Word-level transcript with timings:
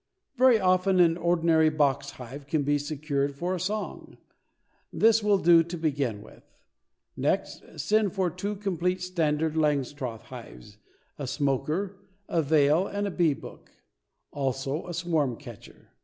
Very 0.35 0.59
often 0.59 0.99
an 0.99 1.15
ordinary 1.15 1.69
box 1.69 2.09
hive 2.17 2.47
can 2.47 2.63
be 2.63 2.79
secured 2.79 3.35
for 3.35 3.53
a 3.53 3.59
"song." 3.59 4.17
This 4.91 5.21
will 5.21 5.37
do 5.37 5.61
to 5.61 5.77
begin 5.77 6.23
with. 6.23 6.43
Next 7.15 7.61
send 7.77 8.13
for 8.15 8.31
two 8.31 8.55
complete 8.55 9.03
standard 9.03 9.55
Langstroth 9.55 10.23
hives, 10.23 10.79
a 11.19 11.27
smoker, 11.27 11.97
a 12.27 12.41
veil 12.41 12.87
and 12.87 13.05
a 13.05 13.11
bee 13.11 13.35
book; 13.35 13.69
also 14.31 14.87
a 14.87 14.93
swarm 14.95 15.35
catcher. 15.35 15.89